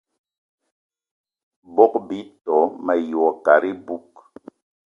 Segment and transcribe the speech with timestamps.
[1.75, 4.09] Bogb-ito mayi wo kat iboug.